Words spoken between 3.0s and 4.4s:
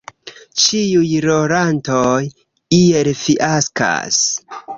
fiaskas.